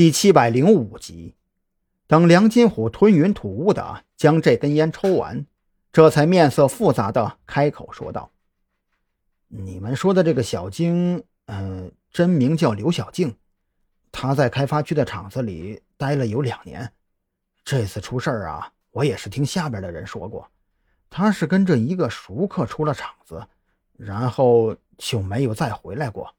[0.00, 1.34] 第七百零五集，
[2.06, 5.44] 等梁金虎吞云吐雾的将这根烟抽完，
[5.92, 8.32] 这才面色复杂的开口说道
[9.48, 13.36] ：“你们说的这个小晶，嗯，真名叫刘小静，
[14.10, 16.90] 她在开发区的厂子里待了有两年。
[17.62, 20.50] 这次出事儿啊，我也是听下边的人说过，
[21.10, 23.46] 她是跟着一个熟客出了厂子，
[23.98, 26.34] 然后就没有再回来过。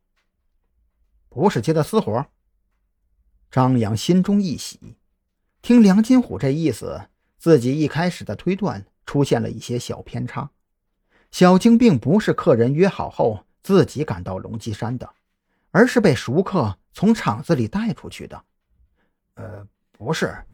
[1.30, 2.26] 不是接的私活。”
[3.52, 4.96] 张扬心中一喜，
[5.62, 10.50] 听梁金虎这意思，自己一开始的推断出现了一些小偏差。
[11.32, 15.14] 小晶并不是客人约好后自己赶到龙脊山的，
[15.72, 18.42] 而是被熟客从厂子里带出去的。
[19.34, 20.46] 呃，不是，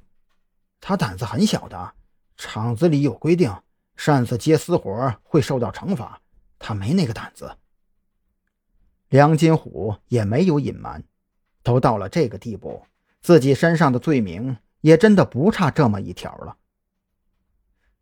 [0.82, 1.94] 他胆子很小的，
[2.36, 3.56] 厂子里有规定，
[3.96, 6.20] 擅自接私活会受到惩罚，
[6.58, 7.58] 他没那个胆子。
[9.10, 11.04] 梁金虎也没有隐瞒。
[11.68, 12.86] 都到了这个地步，
[13.20, 16.56] 自己身上的罪名也真的不差这么一条了。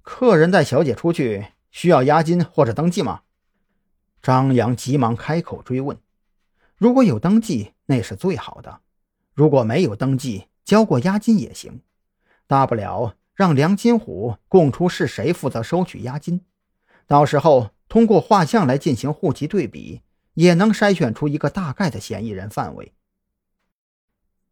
[0.03, 3.21] 客人带小姐出去需要押金或者登记吗？
[4.21, 5.97] 张扬急忙开口追问。
[6.75, 8.81] 如果有登记，那是最好的；
[9.33, 11.81] 如果没有登记，交过押金也行。
[12.45, 16.41] 大不了让梁金虎供出是谁负责收取押金，
[17.07, 20.03] 到时候通过画像来进行户籍对比，
[20.35, 22.93] 也能筛选出一个大概的嫌疑人范围。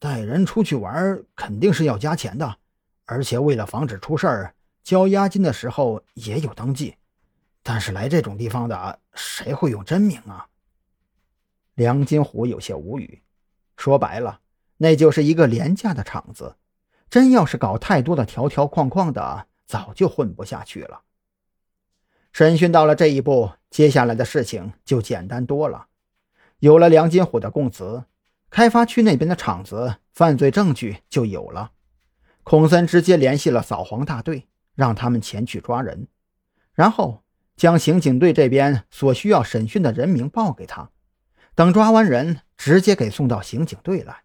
[0.04, 2.58] 带人出去玩肯定是要加钱的，
[3.06, 6.98] 而且为了防止出事儿，交押金的时候也有登记。
[7.62, 10.46] 但是来这种地方的，谁会用真名啊？
[11.76, 13.24] 梁金虎有些无语。
[13.78, 14.42] 说白了，
[14.76, 16.58] 那就是一个廉价的场子。
[17.10, 21.04] 真要是搞太多的条条框框的，早就混不下去了。
[22.34, 25.88] 审讯到了这一步，接下来的事情就简单多了。
[26.60, 28.04] 有了梁金虎的供词。
[28.54, 31.72] 开发区那边的厂子犯罪证据就有了，
[32.44, 36.08] 孔森直接联系了扫黄大队，让他们前去抓人，
[36.76, 37.24] 然后
[37.56, 40.92] 将刑警队这边所需要审讯的人名报给他，
[41.56, 44.22] 等抓完人，直接给送到刑警队来。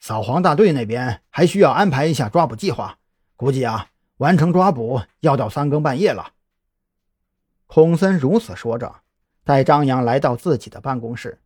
[0.00, 2.98] 扫黄大队那边还需要安排一下抓捕计划，
[3.36, 6.32] 估计啊，完成抓捕要到三更半夜了。
[7.68, 9.02] 孔森如此说着，
[9.44, 11.40] 带张扬来到自己的办公室。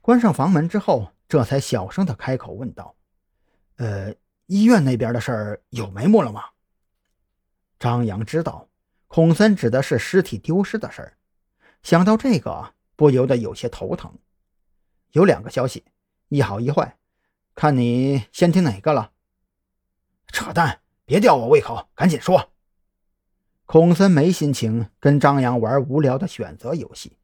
[0.00, 2.94] 关上房门之后，这才小声的开口问道
[3.76, 4.14] ：“呃，
[4.46, 6.44] 医院那边的事儿有眉目了吗？”
[7.78, 8.68] 张扬知道
[9.06, 11.18] 孔森指的是尸体丢失的事儿，
[11.82, 14.18] 想到这个，不由得有些头疼。
[15.12, 15.84] 有两个消息，
[16.28, 16.98] 一好一坏，
[17.54, 19.12] 看你先听哪个了。
[20.28, 22.52] 扯淡，别吊我胃口，赶紧说。
[23.64, 27.16] 孔森没心情跟张扬玩无聊的选择游戏。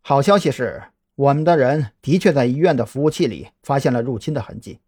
[0.00, 0.92] 好消息是。
[1.16, 4.80] 我们的人的确在医院的服务器里发现了入侵的痕迹，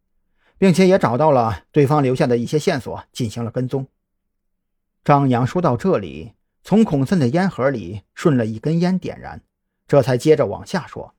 [0.58, 3.86] 并且也找到了对方留下的一些线索，进行了跟踪。
[5.02, 9.40] 张扬说到这里，从孔森的烟盒里顺了一根烟点燃，
[9.86, 11.14] 这才接着往下说：“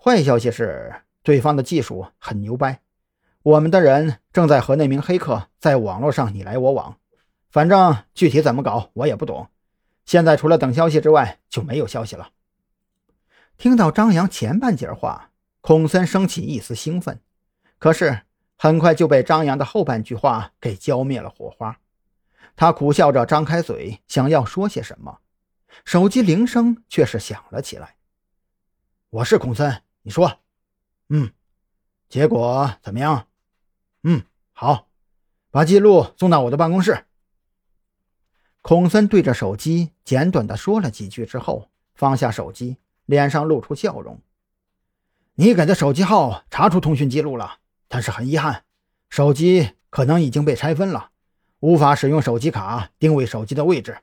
[0.00, 0.94] 坏消息是，
[1.24, 2.80] 对方的技术很牛掰，
[3.42, 6.98] 我们的人正在和那名黑客在网络上你来我往，
[7.50, 9.48] 反正具体怎么搞我也不懂。
[10.04, 12.30] 现在除了等消息之外，就没有消息了。”
[13.58, 17.20] 听到张扬前半截话，孔森升起一丝兴奋，
[17.78, 18.22] 可是
[18.56, 21.80] 很快就被张扬的后半句话给浇灭了火花。
[22.54, 25.18] 他苦笑着张开嘴，想要说些什么，
[25.84, 27.96] 手机铃声却是响了起来。
[29.10, 30.38] “我是孔森，你说，
[31.08, 31.32] 嗯，
[32.08, 33.26] 结果怎么样？
[34.04, 34.88] 嗯，好，
[35.50, 37.06] 把记录送到我的办公室。”
[38.62, 42.76] 孔森对着手机简短的说了几句之后，放下手机。
[43.08, 44.20] 脸上露出笑容。
[45.36, 47.54] 你给的手机号查出通讯记录了，
[47.88, 48.64] 但是很遗憾，
[49.08, 51.10] 手机可能已经被拆分了，
[51.60, 53.96] 无法使用手机卡定位手机的位置。